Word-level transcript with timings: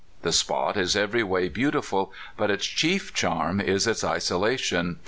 The 0.23 0.31
spot 0.31 0.77
is 0.77 0.95
every 0.95 1.21
way 1.21 1.47
beautiful, 1.47 2.11
but 2.35 2.49
its 2.49 2.65
chief 2.65 3.13
charm 3.13 3.61
is 3.61 3.85
its 3.85 4.01
iso 4.01 4.39
lation. 4.41 4.95